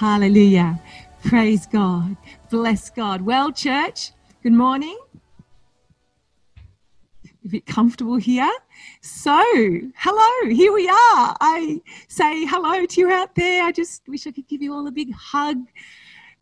[0.00, 0.80] Hallelujah.
[1.24, 2.16] Praise God.
[2.48, 3.20] Bless God.
[3.20, 4.98] Well, church, good morning.
[7.44, 8.50] A bit comfortable here.
[9.02, 9.38] So,
[9.94, 11.36] hello, here we are.
[11.42, 13.62] I say hello to you out there.
[13.62, 15.66] I just wish I could give you all a big hug,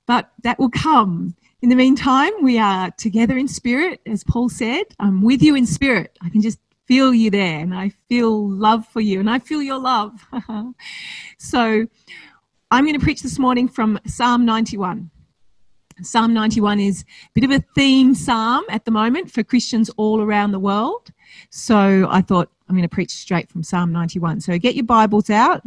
[0.07, 1.35] but that will come.
[1.61, 4.85] In the meantime, we are together in spirit, as Paul said.
[5.01, 6.17] I'm with you in spirit.
[6.23, 9.63] I can just feel you there, and I feel love for you, and I feel
[9.63, 10.29] your love.
[11.39, 11.89] so,
[12.71, 15.11] I'm going to preach this morning from Psalm 91.
[16.03, 20.21] Psalm 91 is a bit of a theme psalm at the moment for Christians all
[20.21, 21.11] around the world.
[21.49, 24.43] So I thought I'm going to preach straight from Psalm 91.
[24.43, 25.63] So get your Bibles out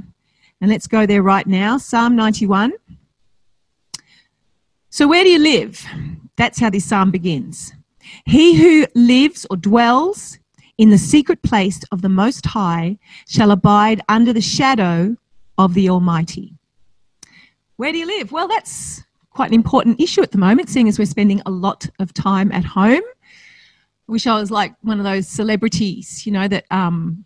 [0.62, 1.80] and let's go there right now.
[1.80, 2.74] Psalm 91.
[4.92, 5.84] So, where do you live?
[6.36, 7.74] That's how this psalm begins.
[8.26, 10.38] He who lives or dwells
[10.78, 15.16] in the secret place of the Most High shall abide under the shadow
[15.58, 16.58] of the Almighty.
[17.82, 18.32] Where do you live?
[18.32, 21.90] Well, that's quite an important issue at the moment, seeing as we're spending a lot
[21.98, 23.02] of time at home.
[23.02, 27.26] I wish I was like one of those celebrities, you know, that um,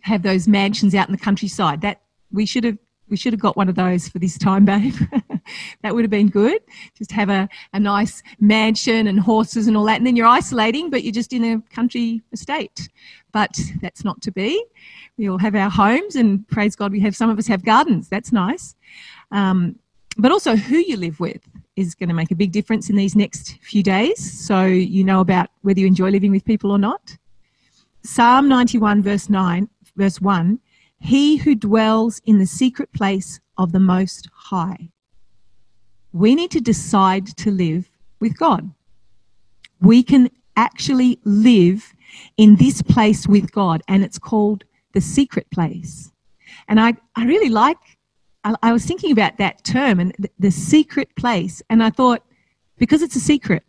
[0.00, 1.82] have those mansions out in the countryside.
[1.82, 2.00] That
[2.32, 2.78] we should have
[3.10, 4.92] we should have got one of those for this time, babe.
[5.82, 6.60] that would have been good.
[6.98, 9.98] Just have a, a nice mansion and horses and all that.
[9.98, 12.88] And then you're isolating, but you're just in a country estate.
[13.30, 14.64] But that's not to be.
[15.16, 18.08] We all have our homes, and praise God, we have some of us have gardens.
[18.08, 18.74] That's nice.
[19.30, 19.78] Um,
[20.18, 21.40] but also who you live with
[21.76, 24.46] is going to make a big difference in these next few days.
[24.46, 27.16] So you know about whether you enjoy living with people or not.
[28.02, 30.58] Psalm 91, verse 9, verse 1
[30.98, 34.90] He who dwells in the secret place of the Most High.
[36.12, 37.88] We need to decide to live
[38.20, 38.70] with God.
[39.80, 41.92] We can actually live
[42.36, 46.12] in this place with God, and it's called the secret place.
[46.68, 47.78] And I, I really like
[48.44, 52.22] I, I was thinking about that term and the, the secret place, and I thought,
[52.78, 53.62] because it's a secret,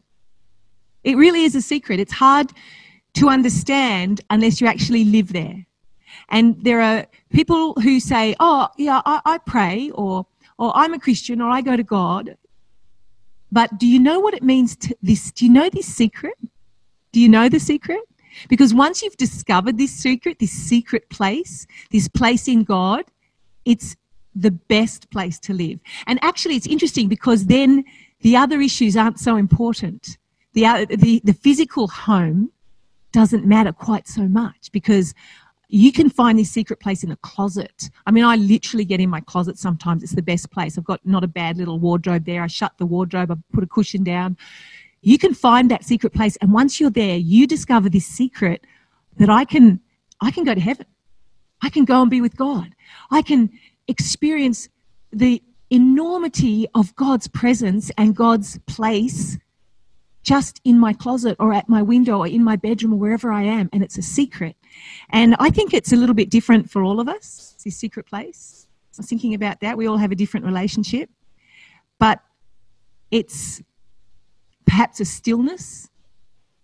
[1.04, 2.00] it really is a secret.
[2.00, 2.52] It's hard
[3.16, 5.66] to understand unless you actually live there.
[6.30, 10.26] And there are people who say, oh, yeah, I, I, pray, or,
[10.58, 12.38] or I'm a Christian, or I go to God.
[13.52, 15.32] But do you know what it means to this?
[15.32, 16.36] Do you know this secret?
[17.12, 18.02] Do you know the secret?
[18.50, 23.06] Because once you've discovered this secret, this secret place, this place in God,
[23.66, 23.96] it's
[24.36, 25.80] the best place to live.
[26.08, 27.84] And actually, it's interesting because then
[28.22, 30.18] the other issues aren't so important.
[30.54, 32.52] The, uh, the, the physical home
[33.12, 35.14] doesn't matter quite so much because
[35.70, 37.90] you can find this secret place in a closet.
[38.06, 40.04] I mean, I literally get in my closet sometimes.
[40.04, 40.78] It's the best place.
[40.78, 42.44] I've got not a bad little wardrobe there.
[42.44, 44.38] I shut the wardrobe, I put a cushion down.
[45.02, 46.36] You can find that secret place.
[46.38, 48.66] And once you're there, you discover this secret
[49.18, 49.80] that I can,
[50.22, 50.86] I can go to heaven.
[51.62, 52.76] I can go and be with God.
[53.10, 53.50] I can
[53.94, 54.70] experience
[55.12, 59.38] the enormity of God's presence and God's place
[60.24, 63.44] just in my closet or at my window or in my bedroom or wherever I
[63.44, 63.70] am.
[63.72, 64.56] And it's a secret.
[65.10, 68.68] And I think it's a little bit different for all of us, this secret place.
[68.94, 69.78] I was thinking about that.
[69.78, 71.10] We all have a different relationship.
[72.00, 72.20] But
[73.12, 73.62] it's
[74.66, 75.90] perhaps a stillness,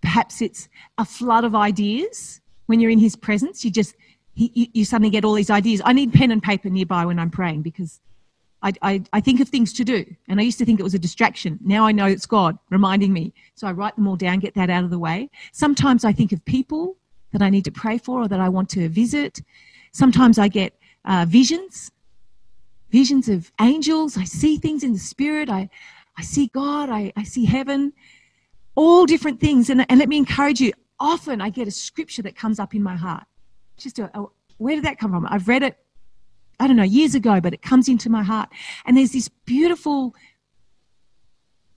[0.02, 2.42] perhaps it's a flood of ideas.
[2.68, 3.96] When you're in His presence, you just
[4.40, 5.82] he, you, suddenly get all these ideas.
[5.84, 8.00] I need pen and paper nearby when I'm praying because
[8.62, 10.06] I, I, I, think of things to do.
[10.30, 11.60] And I used to think it was a distraction.
[11.62, 13.34] Now I know it's God reminding me.
[13.56, 15.30] So I write them all down, get that out of the way.
[15.52, 16.96] Sometimes I think of people
[17.34, 19.42] that I need to pray for or that I want to visit.
[19.92, 21.92] Sometimes I get uh, visions,
[22.92, 24.18] visions of angels.
[24.18, 25.50] I see things in the spirit.
[25.50, 25.70] I,
[26.18, 26.90] I see God.
[26.90, 27.92] I, I see heaven.
[28.76, 29.70] All different things.
[29.70, 32.84] And, and let me encourage you often I get a scripture that comes up in
[32.84, 33.24] my heart
[33.84, 35.28] just a, a, oh, where did that come from?
[35.30, 35.78] I've read it,
[36.60, 38.50] I don't know, years ago, but it comes into my heart.
[38.86, 40.14] And there's this beautiful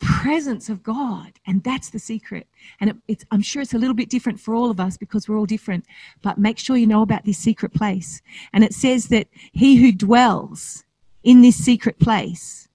[0.00, 2.48] presence of God, and that's the secret.
[2.80, 5.28] And it, it's, I'm sure it's a little bit different for all of us because
[5.28, 5.86] we're all different,
[6.22, 8.20] but make sure you know about this secret place.
[8.52, 10.84] And it says that he who dwells
[11.22, 12.68] in this secret place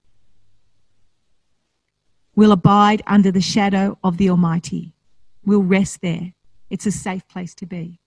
[2.34, 4.94] will abide under the shadow of the Almighty,
[5.44, 6.32] will rest there.
[6.70, 8.00] It's a safe place to be.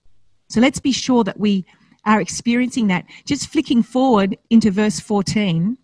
[0.52, 1.66] So let's be sure that we
[2.06, 3.06] are experiencing that.
[3.26, 5.78] Just flicking forward into verse 14,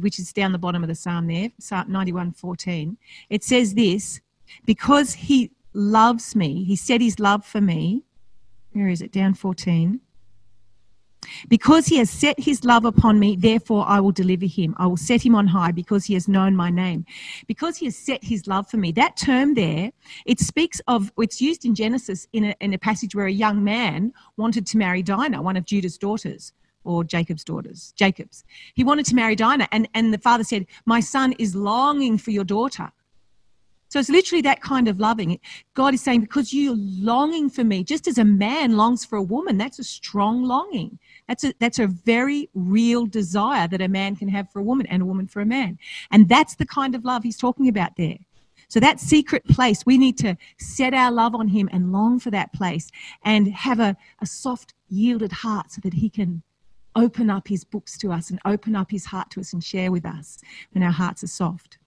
[0.00, 2.96] which is down the bottom of the psalm there, Psalm 91:14.
[3.28, 4.20] It says this,
[4.66, 8.02] because he loves me, he said his love for me.
[8.72, 9.12] Where is it?
[9.12, 10.00] Down 14.
[11.48, 14.74] Because he has set his love upon me, therefore I will deliver him.
[14.78, 17.04] I will set him on high because he has known my name.
[17.46, 18.92] Because he has set his love for me.
[18.92, 19.92] That term there,
[20.26, 23.62] it speaks of, it's used in Genesis in a, in a passage where a young
[23.62, 26.52] man wanted to marry Dinah, one of Judah's daughters
[26.84, 28.44] or Jacob's daughters, Jacob's.
[28.74, 32.30] He wanted to marry Dinah, and, and the father said, My son is longing for
[32.30, 32.90] your daughter.
[33.90, 35.38] So it's literally that kind of loving.
[35.74, 39.22] God is saying, Because you're longing for me, just as a man longs for a
[39.22, 40.98] woman, that's a strong longing.
[41.28, 44.86] That's a, that's a very real desire that a man can have for a woman
[44.86, 45.78] and a woman for a man.
[46.12, 48.18] And that's the kind of love he's talking about there.
[48.68, 52.30] So that secret place, we need to set our love on him and long for
[52.30, 52.88] that place
[53.24, 56.44] and have a, a soft, yielded heart so that he can
[56.94, 59.90] open up his books to us and open up his heart to us and share
[59.90, 60.38] with us
[60.70, 61.78] when our hearts are soft.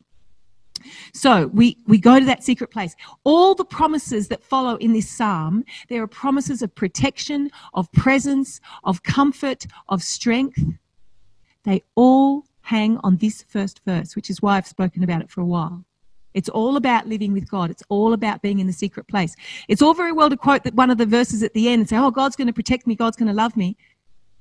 [1.14, 2.96] So we, we go to that secret place.
[3.24, 8.60] All the promises that follow in this psalm, there are promises of protection, of presence,
[8.84, 10.60] of comfort, of strength.
[11.64, 15.42] They all hang on this first verse, which is why I've spoken about it for
[15.42, 15.86] a while.
[16.34, 17.70] It's all about living with God.
[17.70, 19.36] It's all about being in the secret place.
[19.68, 21.90] It's all very well to quote that one of the verses at the end and
[21.90, 22.96] say, Oh, God's going to protect me.
[22.96, 23.78] God's going to love me.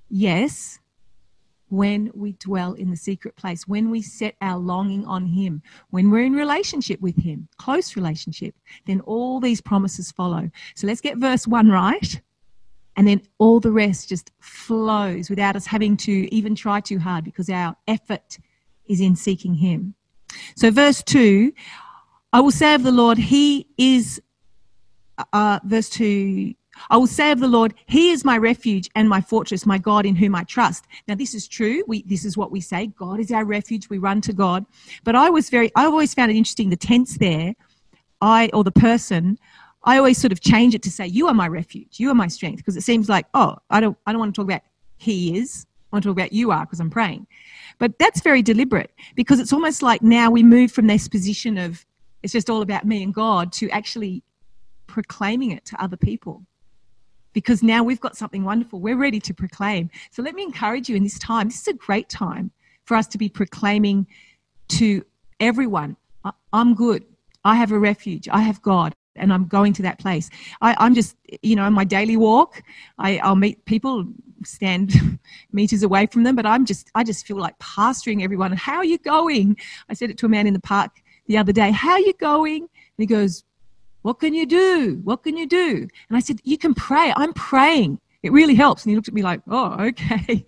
[0.09, 0.79] Yes,
[1.73, 6.11] when we dwell in the secret place, when we set our longing on Him, when
[6.11, 8.55] we're in relationship with Him, close relationship,
[8.85, 10.51] then all these promises follow.
[10.75, 12.21] So let's get verse 1 right.
[12.95, 17.25] And then all the rest just flows without us having to even try too hard
[17.25, 18.37] because our effort
[18.85, 19.95] is in seeking Him.
[20.57, 21.55] So, verse 2
[22.35, 24.21] I will say of the Lord, He is,
[25.33, 26.53] uh, verse 2
[26.91, 30.07] I will say of the Lord, He is my refuge and my fortress, my God
[30.07, 30.87] in whom I trust.
[31.07, 31.85] Now, this is true.
[31.87, 32.89] We, this is what we say.
[32.99, 33.89] God is our refuge.
[33.89, 34.65] We run to God.
[35.05, 37.55] But I was very, I always found it interesting, the tense there,
[38.21, 39.39] I, or the person,
[39.85, 41.99] I always sort of change it to say, You are my refuge.
[41.99, 42.59] You are my strength.
[42.59, 44.63] Because it seems like, oh, I don't, I don't want to talk about
[44.97, 45.67] He is.
[45.93, 47.27] I want to talk about you are because I'm praying.
[47.79, 51.85] But that's very deliberate because it's almost like now we move from this position of
[52.23, 54.23] it's just all about me and God to actually
[54.87, 56.47] proclaiming it to other people
[57.32, 58.81] because now we've got something wonderful.
[58.81, 59.90] We're ready to proclaim.
[60.11, 61.49] So let me encourage you in this time.
[61.49, 62.50] This is a great time
[62.84, 64.06] for us to be proclaiming
[64.69, 65.05] to
[65.40, 65.96] everyone
[66.52, 67.05] I'm good.
[67.44, 68.29] I have a refuge.
[68.31, 68.94] I have God.
[69.17, 70.31] And I'm going to that place.
[70.62, 72.62] I, am just, you know, my daily walk,
[72.99, 74.06] I, I'll meet people,
[74.43, 75.19] stand
[75.52, 78.52] meters away from them, but I'm just, I just feel like pastoring everyone.
[78.52, 79.58] How are you going?
[79.90, 80.93] I said it to a man in the park
[81.26, 81.73] the other day.
[81.73, 82.62] How are you going?
[82.62, 83.44] And he goes,
[84.02, 85.00] what can you do?
[85.04, 85.88] What can you do?
[86.08, 87.12] And I said, You can pray.
[87.16, 87.99] I'm praying.
[88.22, 88.84] It really helps.
[88.84, 90.46] And he looked at me like, Oh, okay.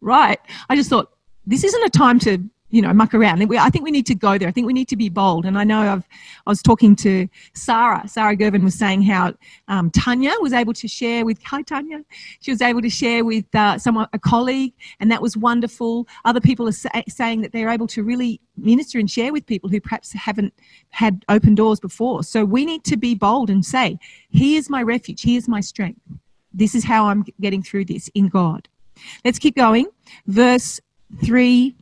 [0.00, 0.40] right.
[0.68, 1.12] I just thought,
[1.46, 2.38] this isn't a time to
[2.76, 3.42] you know, muck around.
[3.58, 4.46] I think we need to go there.
[4.46, 5.46] I think we need to be bold.
[5.46, 6.06] And I know I've,
[6.46, 8.06] I was talking to Sarah.
[8.06, 9.32] Sarah Gervin was saying how
[9.68, 12.04] um, Tanya was able to share with, hi Tanya,
[12.42, 16.06] she was able to share with uh, someone, a colleague, and that was wonderful.
[16.26, 19.70] Other people are sa- saying that they're able to really minister and share with people
[19.70, 20.52] who perhaps haven't
[20.90, 22.24] had open doors before.
[22.24, 23.98] So we need to be bold and say,
[24.28, 26.02] "Here's my refuge, Here's my strength.
[26.52, 28.68] This is how I'm getting through this in God.
[29.24, 29.86] Let's keep going.
[30.26, 30.78] Verse
[31.24, 31.74] 3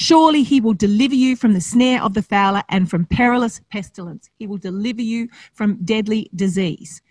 [0.00, 4.30] Surely he will deliver you from the snare of the fowler and from perilous pestilence.
[4.38, 7.02] He will deliver you from deadly disease.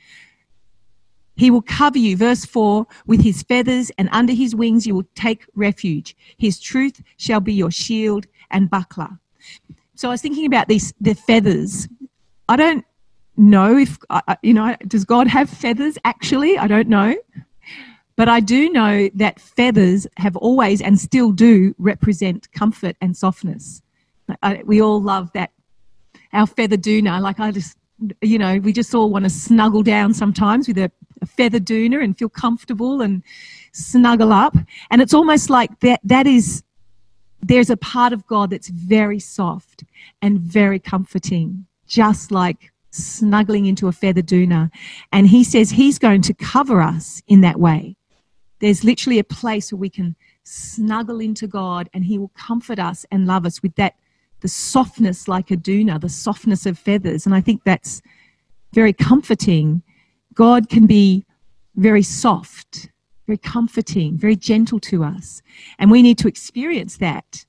[1.35, 5.07] He will cover you, verse 4, with his feathers, and under his wings you will
[5.15, 6.15] take refuge.
[6.37, 9.19] His truth shall be your shield and buckler.
[9.95, 11.89] So I was thinking about these, the feathers.
[12.47, 12.85] I don't
[13.35, 13.97] know if,
[14.41, 16.57] you know, does God have feathers actually?
[16.57, 17.17] I don't know.
[18.17, 23.83] But I do know that feathers have always and still do represent comfort and softness.
[24.41, 25.51] I, we all love that.
[26.33, 27.77] Our feather doona, like I just,
[28.21, 32.03] you know, we just all want to snuggle down sometimes with a, a feather doona
[32.03, 33.21] and feel comfortable and
[33.71, 34.57] snuggle up.
[34.89, 36.63] And it's almost like that, that is,
[37.41, 39.83] there's a part of God that's very soft
[40.23, 44.71] and very comforting, just like snuggling into a feather doona.
[45.11, 47.95] And he says he's going to cover us in that way.
[48.59, 53.05] There's literally a place where we can snuggle into God and He will comfort us
[53.11, 53.95] and love us with that,
[54.41, 57.25] the softness like a doona, the softness of feathers.
[57.25, 58.01] And I think that's
[58.73, 59.83] very comforting.
[60.33, 61.25] God can be
[61.75, 62.89] very soft,
[63.27, 65.41] very comforting, very gentle to us.
[65.79, 67.45] And we need to experience that.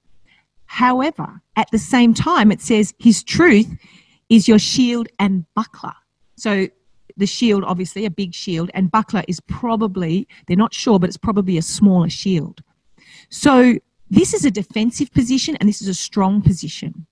[0.66, 3.68] However, at the same time, it says His truth
[4.28, 5.94] is your shield and buckler.
[6.36, 6.68] So
[7.18, 11.16] the shield, obviously, a big shield, and buckler is probably, they're not sure, but it's
[11.16, 12.62] probably a smaller shield.
[13.28, 13.74] So
[14.10, 17.06] this is a defensive position and this is a strong position.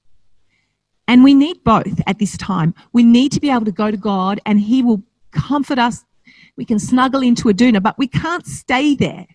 [1.08, 2.74] And we need both at this time.
[2.92, 6.04] We need to be able to go to God and He will comfort us.
[6.56, 9.26] We can snuggle into a doona, but we can't stay there.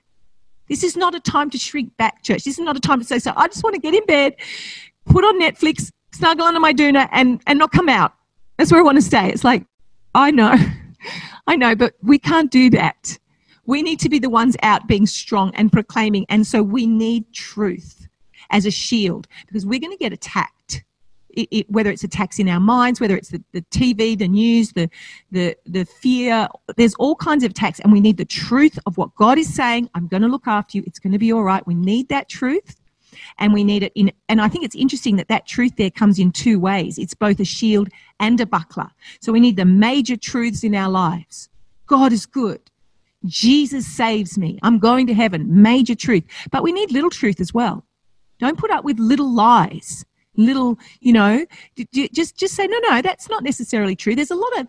[0.67, 2.43] This is not a time to shrink back, church.
[2.43, 4.35] This is not a time to say, so I just want to get in bed,
[5.05, 8.13] put on Netflix, snuggle under my doona, and, and not come out.
[8.57, 9.29] That's where I want to stay.
[9.29, 9.65] It's like,
[10.13, 10.55] I know,
[11.47, 13.17] I know, but we can't do that.
[13.65, 16.25] We need to be the ones out being strong and proclaiming.
[16.29, 18.07] And so we need truth
[18.49, 20.83] as a shield because we're going to get attacked.
[21.29, 24.73] It, it, whether it's attacks in our minds, whether it's the, the TV, the news,
[24.73, 24.89] the,
[25.31, 29.15] the, the fear, there's all kinds of attacks, and we need the truth of what
[29.15, 29.89] God is saying.
[29.95, 30.83] I'm going to look after you.
[30.85, 31.65] It's going to be all right.
[31.65, 32.80] We need that truth
[33.37, 36.19] and we need it in and i think it's interesting that that truth there comes
[36.19, 36.97] in two ways.
[36.97, 37.89] It's both a shield
[38.19, 38.89] and a buckler.
[39.19, 41.49] So we need the major truths in our lives.
[41.87, 42.61] God is good.
[43.25, 44.59] Jesus saves me.
[44.63, 45.61] I'm going to heaven.
[45.61, 46.23] Major truth.
[46.51, 47.85] But we need little truth as well.
[48.39, 50.05] Don't put up with little lies.
[50.37, 51.45] Little you know
[51.93, 54.15] just just say no no that's not necessarily true.
[54.15, 54.67] There's a lot of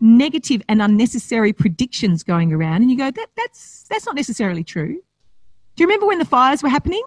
[0.00, 4.94] negative and unnecessary predictions going around and you go that that's that's not necessarily true.
[5.74, 7.02] Do you remember when the fires were happening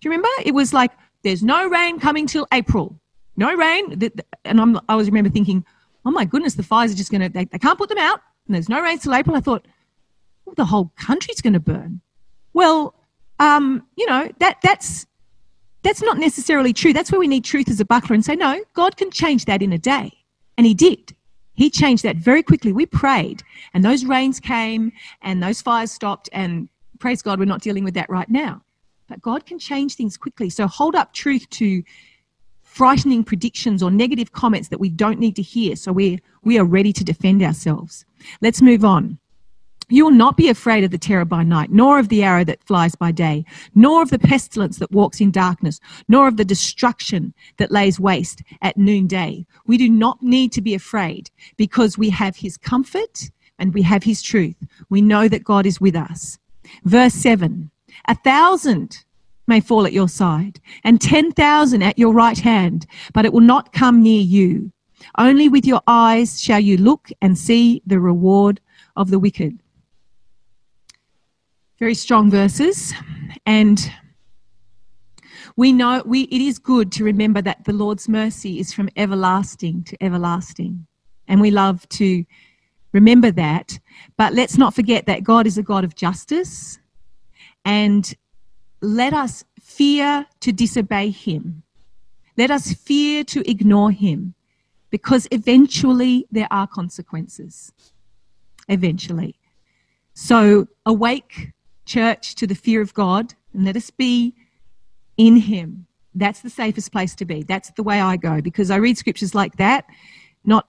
[0.00, 0.28] do you remember?
[0.44, 0.92] It was like,
[1.22, 2.98] there's no rain coming till April.
[3.36, 4.00] No rain.
[4.44, 5.64] And I'm, I was remember thinking,
[6.04, 8.20] oh my goodness, the fires are just going to, they, they can't put them out.
[8.46, 9.36] And there's no rain till April.
[9.36, 9.66] I thought,
[10.44, 12.00] well, the whole country's going to burn.
[12.52, 12.94] Well,
[13.38, 15.06] um, you know, that, that's,
[15.82, 16.92] that's not necessarily true.
[16.92, 19.62] That's where we need truth as a buckler and say, no, God can change that
[19.62, 20.12] in a day.
[20.56, 21.14] And He did.
[21.54, 22.72] He changed that very quickly.
[22.72, 23.42] We prayed,
[23.74, 27.94] and those rains came, and those fires stopped, and praise God, we're not dealing with
[27.94, 28.62] that right now.
[29.10, 30.48] But God can change things quickly.
[30.48, 31.82] So hold up truth to
[32.62, 35.74] frightening predictions or negative comments that we don't need to hear.
[35.74, 38.06] So we we are ready to defend ourselves.
[38.40, 39.18] Let's move on.
[39.88, 42.62] You will not be afraid of the terror by night, nor of the arrow that
[42.62, 47.34] flies by day, nor of the pestilence that walks in darkness, nor of the destruction
[47.56, 49.44] that lays waste at noonday.
[49.66, 54.04] We do not need to be afraid because we have his comfort and we have
[54.04, 54.54] his truth.
[54.88, 56.38] We know that God is with us.
[56.84, 57.72] Verse 7
[58.06, 59.04] a thousand
[59.46, 63.40] may fall at your side, and ten thousand at your right hand, but it will
[63.40, 64.72] not come near you.
[65.18, 68.60] Only with your eyes shall you look and see the reward
[68.96, 69.58] of the wicked.
[71.78, 72.92] Very strong verses,
[73.46, 73.90] and
[75.56, 79.84] we know we, it is good to remember that the Lord's mercy is from everlasting
[79.84, 80.86] to everlasting,
[81.28, 82.24] and we love to
[82.92, 83.78] remember that.
[84.16, 86.79] But let's not forget that God is a God of justice
[87.64, 88.14] and
[88.80, 91.62] let us fear to disobey him.
[92.36, 94.34] Let us fear to ignore him
[94.90, 97.72] because eventually there are consequences.
[98.68, 99.36] Eventually.
[100.14, 101.52] So awake,
[101.86, 104.34] church, to the fear of God and let us be
[105.16, 105.86] in him.
[106.14, 107.42] That's the safest place to be.
[107.42, 109.84] That's the way I go because I read scriptures like that,
[110.44, 110.66] not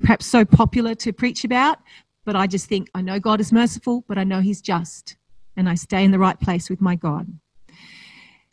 [0.00, 1.78] perhaps so popular to preach about,
[2.24, 5.16] but I just think I know God is merciful, but I know he's just
[5.56, 7.26] and I stay in the right place with my God.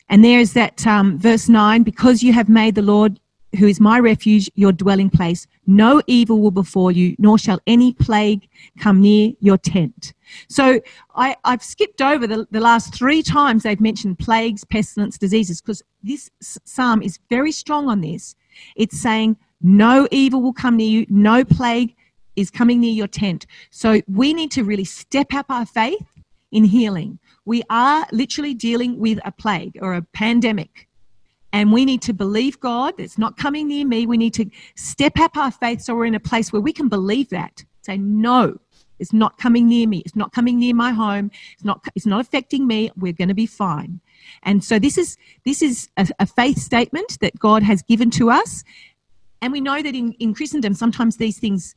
[0.08, 3.18] And there's that um, verse 9 because you have made the Lord,
[3.58, 7.94] who is my refuge, your dwelling place, no evil will befall you, nor shall any
[7.94, 10.12] plague come near your tent.
[10.48, 10.80] So
[11.14, 15.82] I, have skipped over the, the last three times they've mentioned plagues, pestilence, diseases, because
[16.02, 18.34] this psalm is very strong on this.
[18.76, 21.94] It's saying, no evil will come near you, no plague
[22.36, 23.46] is coming near your tent.
[23.70, 26.13] So we need to really step up our faith
[26.54, 27.18] in healing.
[27.44, 30.88] We are literally dealing with a plague or a pandemic.
[31.52, 32.94] And we need to believe God.
[32.98, 34.06] It's not coming near me.
[34.06, 34.46] We need to
[34.76, 37.64] step up our faith so we're in a place where we can believe that.
[37.82, 38.58] Say, no,
[39.00, 39.98] it's not coming near me.
[40.06, 41.30] It's not coming near my home.
[41.54, 42.90] It's not, it's not affecting me.
[42.96, 44.00] We're going to be fine.
[44.44, 48.30] And so this is, this is a, a faith statement that God has given to
[48.30, 48.62] us.
[49.42, 51.74] And we know that in, in Christendom, sometimes these things,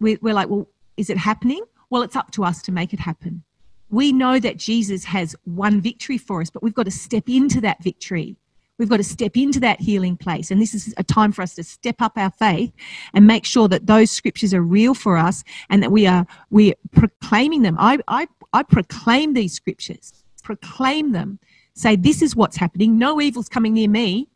[0.00, 1.62] we're, we're like, well, is it happening?
[1.90, 3.44] Well, it's up to us to make it happen
[3.90, 7.60] we know that Jesus has won victory for us, but we've got to step into
[7.60, 8.36] that victory.
[8.78, 10.50] We've got to step into that healing place.
[10.50, 12.72] And this is a time for us to step up our faith
[13.12, 16.72] and make sure that those scriptures are real for us and that we are we
[16.92, 17.76] proclaiming them.
[17.78, 21.40] I, I, I proclaim these scriptures, proclaim them,
[21.74, 22.96] say, This is what's happening.
[22.96, 24.28] No evil's coming near me.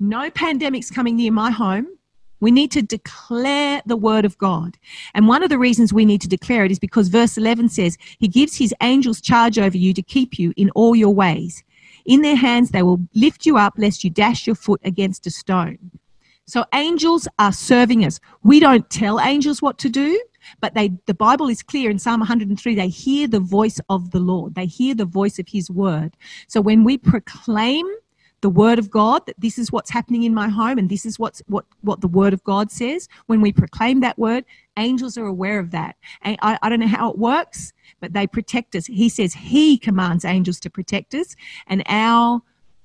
[0.00, 1.86] No pandemic's coming near my home.
[2.42, 4.76] We need to declare the word of God.
[5.14, 7.96] And one of the reasons we need to declare it is because verse 11 says,
[8.18, 11.62] He gives His angels charge over you to keep you in all your ways.
[12.04, 15.30] In their hands they will lift you up lest you dash your foot against a
[15.30, 15.92] stone.
[16.44, 18.18] So angels are serving us.
[18.42, 20.20] We don't tell angels what to do.
[20.60, 24.18] but they the bible is clear in psalm 103 they hear the voice of the
[24.18, 26.16] lord they hear the voice of his word
[26.48, 27.86] so when we proclaim
[28.42, 31.18] the word of god that this is what's happening in my home and this is
[31.18, 33.08] what's what what the word of god says.
[33.26, 34.44] When we proclaim that word
[34.76, 35.96] angels are aware of that.
[36.22, 38.86] And I, I don't know how it works but they protect us.
[38.86, 41.34] He says he commands angels to protect us
[41.68, 42.42] and our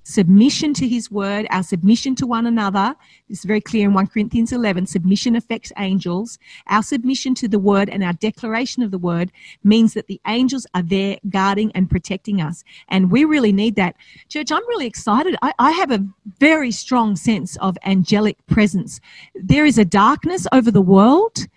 [0.07, 2.95] submission to his word, our submission to one another.
[3.29, 4.85] It's very clear in 1 Corinthians 11.
[4.85, 6.39] Submission affects angels.
[6.67, 9.33] Our submission to the word and our declaration of the word
[9.65, 12.63] means that the angels are there guarding and protecting us.
[12.87, 13.97] And we really need that.
[14.29, 15.35] Church, I'm really excited.
[15.41, 16.05] I, I have a
[16.39, 19.01] very strong sense of angelic presence.
[19.35, 21.47] There is a darkness over the world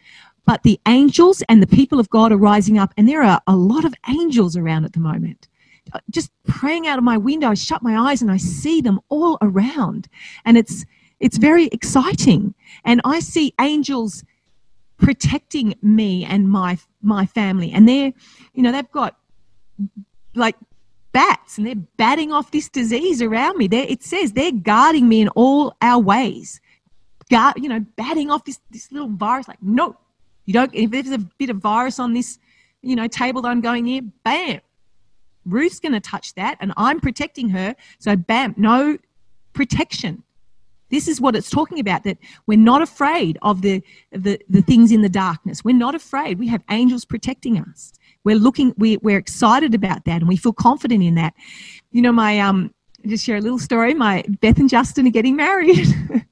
[0.46, 3.54] but the angels and the people of God are rising up, and there are a
[3.54, 5.46] lot of angels around at the moment
[6.10, 9.38] just praying out of my window, I shut my eyes and I see them all
[9.40, 10.08] around.
[10.44, 10.84] And it's
[11.18, 12.54] it's very exciting.
[12.84, 14.24] And I see angels
[14.98, 17.72] protecting me and my my family.
[17.72, 18.12] And they're,
[18.54, 19.16] you know, they've got
[20.34, 20.56] like
[21.12, 23.66] bats and they're batting off this disease around me.
[23.66, 26.60] They're, it says they're guarding me in all our ways.
[27.30, 29.48] Guard, you know, batting off this, this little virus.
[29.48, 29.96] Like, no,
[30.46, 32.38] you don't, if there's a bit of virus on this,
[32.82, 34.60] you know, table that I'm going near, bam,
[35.52, 37.74] Ruth's going to touch that and I'm protecting her.
[37.98, 38.98] So, bam, no
[39.52, 40.22] protection.
[40.90, 44.90] This is what it's talking about that we're not afraid of the, the, the things
[44.90, 45.64] in the darkness.
[45.64, 46.38] We're not afraid.
[46.38, 47.92] We have angels protecting us.
[48.24, 51.34] We're looking, we, we're excited about that and we feel confident in that.
[51.92, 52.74] You know, my, um,
[53.06, 53.94] just share a little story.
[53.94, 55.86] My Beth and Justin are getting married.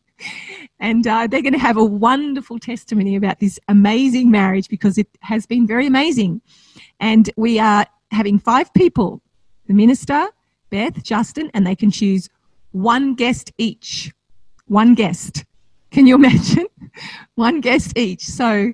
[0.80, 5.08] and uh, they're going to have a wonderful testimony about this amazing marriage because it
[5.20, 6.40] has been very amazing.
[7.00, 9.22] And we are having five people
[9.66, 10.26] the minister,
[10.70, 12.28] Beth, Justin, and they can choose
[12.72, 14.12] one guest each.
[14.66, 15.44] One guest.
[15.90, 16.66] Can you imagine?
[17.34, 18.24] one guest each.
[18.24, 18.72] So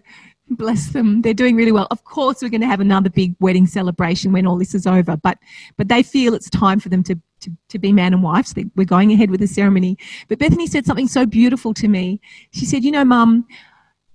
[0.50, 1.22] bless them.
[1.22, 1.86] They're doing really well.
[1.90, 5.16] Of course, we're going to have another big wedding celebration when all this is over,
[5.16, 5.38] but
[5.76, 8.46] but they feel it's time for them to to, to be man and wife.
[8.46, 9.98] So we're going ahead with the ceremony.
[10.28, 12.20] But Bethany said something so beautiful to me.
[12.52, 13.46] She said, "You know, Mum,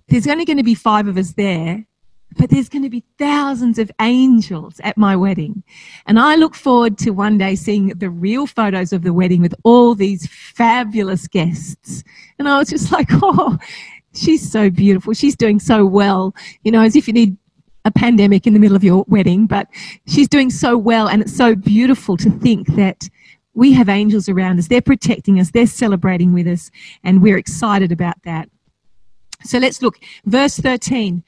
[0.08, 1.86] there's only going to be five of us there,
[2.38, 5.64] but there's going to be thousands of angels at my wedding.
[6.06, 9.56] And I look forward to one day seeing the real photos of the wedding with
[9.64, 12.04] all these fabulous guests.
[12.38, 13.58] And I was just like, oh,
[14.14, 15.14] she's so beautiful.
[15.14, 16.36] She's doing so well.
[16.64, 17.38] You know, as if you need
[17.86, 19.68] a pandemic in the middle of your wedding, but
[20.08, 21.08] she's doing so well.
[21.08, 23.10] And it's so beautiful to think that
[23.54, 24.68] we have angels around us.
[24.68, 26.70] They're protecting us, they're celebrating with us,
[27.04, 28.50] and we're excited about that.
[29.44, 30.00] So let's look.
[30.26, 31.24] Verse 13.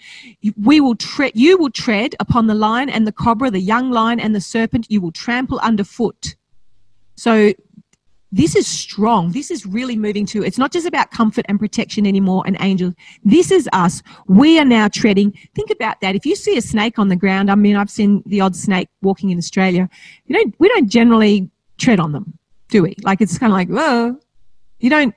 [0.62, 4.19] We will tread, you will tread upon the lion and the cobra, the young lion
[4.19, 6.36] and the serpent, you will trample underfoot.
[7.15, 7.54] So
[8.34, 9.32] this is strong.
[9.32, 12.93] This is really moving to, it's not just about comfort and protection anymore and angels.
[13.24, 14.02] This is us.
[14.28, 15.38] We are now treading.
[15.54, 16.15] Think about that.
[16.15, 18.89] If you see a snake on the ground, I mean, I've seen the odd snake
[19.02, 19.89] walking in Australia.
[20.26, 22.38] You don't, we don't generally tread on them,
[22.69, 22.95] do we?
[23.04, 24.17] Like it's kind of like, whoa.
[24.80, 25.13] You don't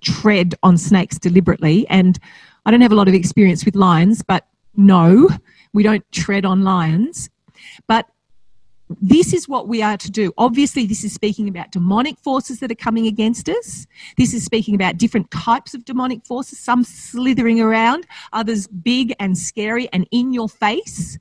[0.00, 1.86] tread on snakes deliberately.
[1.88, 2.18] And
[2.66, 5.28] I don't have a lot of experience with lions, but no,
[5.72, 7.30] we don't tread on lions.
[7.86, 8.06] But
[9.00, 10.32] this is what we are to do.
[10.38, 13.86] Obviously, this is speaking about demonic forces that are coming against us.
[14.16, 19.36] This is speaking about different types of demonic forces, some slithering around, others big and
[19.36, 21.18] scary and in your face.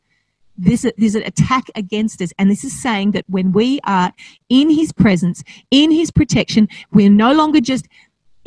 [0.58, 2.32] This is an attack against us.
[2.40, 4.12] And this is saying that when we are
[4.50, 7.88] in his presence, in his protection, we're no longer just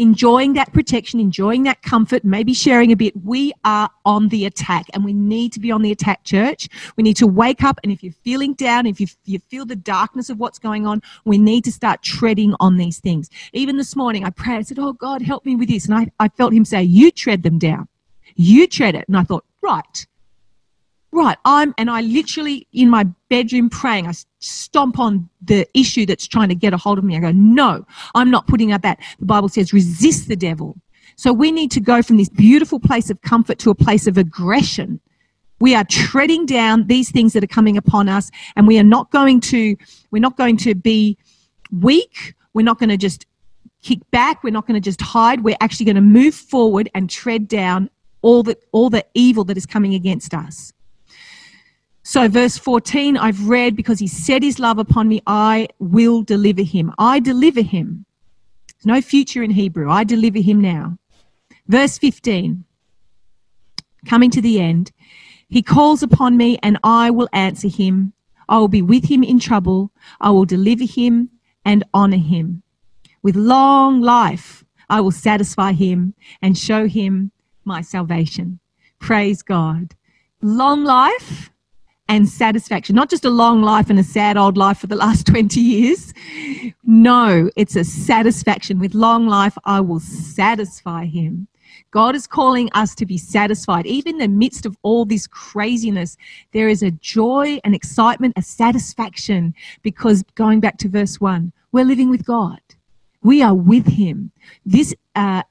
[0.01, 4.87] enjoying that protection, enjoying that comfort, maybe sharing a bit, we are on the attack
[4.95, 6.71] and we need to be on the attack, church.
[6.97, 9.77] We need to wake up and if you're feeling down, if you, you feel the
[9.77, 13.29] darkness of what's going on, we need to start treading on these things.
[13.53, 15.85] Even this morning, I prayed, I said, Oh God, help me with this.
[15.85, 17.87] And I, I felt him say, You tread them down.
[18.37, 19.05] You tread it.
[19.07, 20.07] And I thought, Right,
[21.13, 26.27] right, I'm, and I literally in my bedroom praying, I stomp on the issue that's
[26.27, 27.17] trying to get a hold of me.
[27.17, 28.99] I go, no, I'm not putting up that.
[29.19, 30.77] The Bible says resist the devil.
[31.17, 34.17] So we need to go from this beautiful place of comfort to a place of
[34.17, 35.01] aggression.
[35.61, 39.11] We are treading down these things that are coming upon us and we are not
[39.11, 39.77] going to,
[40.11, 41.19] we're not going to be
[41.71, 42.35] weak.
[42.55, 43.27] We're not going to just
[43.83, 44.43] kick back.
[44.43, 45.45] We're not going to just hide.
[45.45, 47.91] We're actually going to move forward and tread down
[48.23, 50.73] all the, all the evil that is coming against us.
[52.11, 56.65] So, verse 14, I've read, because he set his love upon me, I will deliver
[56.65, 56.93] him.
[56.99, 58.05] I deliver him.
[58.67, 59.89] There's no future in Hebrew.
[59.89, 60.99] I deliver him now.
[61.69, 62.65] Verse 15,
[64.07, 64.91] coming to the end,
[65.49, 68.13] he calls upon me and I will answer him.
[68.49, 69.93] I will be with him in trouble.
[70.21, 71.31] I will deliver him
[71.65, 72.65] and honor him.
[73.23, 77.31] With long life, I will satisfy him and show him
[77.65, 78.59] my salvation.
[78.99, 79.95] Praise God.
[80.43, 81.53] long life
[82.11, 82.97] and satisfaction.
[82.97, 86.13] Not just a long life and a sad old life for the last 20 years.
[86.85, 88.81] No, it's a satisfaction.
[88.81, 91.47] With long life, I will satisfy him.
[91.93, 93.87] God is calling us to be satisfied.
[93.87, 96.17] Even in the midst of all this craziness,
[96.51, 101.85] there is a joy, an excitement, a satisfaction because going back to verse 1, we're
[101.85, 102.61] living with God.
[103.23, 104.33] We are with Him.
[104.67, 105.43] This uh,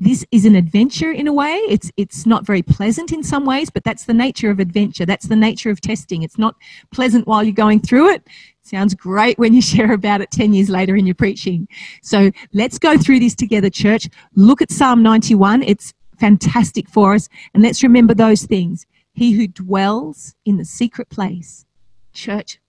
[0.00, 1.56] this is an adventure in a way.
[1.68, 5.04] It's it's not very pleasant in some ways, but that's the nature of adventure.
[5.04, 6.22] That's the nature of testing.
[6.22, 6.54] It's not
[6.92, 8.26] pleasant while you're going through it.
[8.62, 11.66] Sounds great when you share about it 10 years later in your preaching.
[12.02, 14.08] So let's go through this together, church.
[14.34, 15.62] Look at Psalm 91.
[15.62, 17.28] It's fantastic for us.
[17.54, 18.86] And let's remember those things.
[19.12, 21.64] He who dwells in the secret place.
[22.12, 22.60] Church,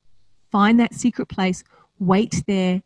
[0.52, 1.64] find that secret place.
[2.00, 2.82] Wait there.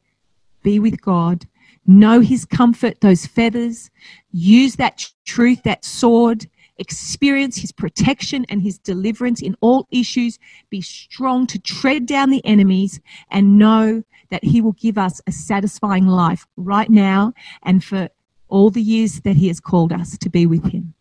[0.63, 1.45] Be with God
[1.85, 3.89] know his comfort, those feathers,
[4.31, 10.81] use that truth, that sword, experience his protection and his deliverance in all issues, be
[10.81, 16.07] strong to tread down the enemies, and know that he will give us a satisfying
[16.07, 18.09] life right now and for
[18.47, 20.93] all the years that he has called us to be with him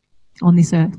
[0.42, 0.98] on this earth.